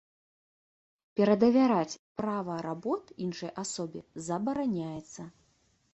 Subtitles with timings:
[1.19, 5.21] Перадавяраць права работ іншай асобе забараняецца.